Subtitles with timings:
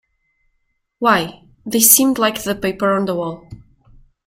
[0.97, 3.47] Why, they seemed like the paper on the wall.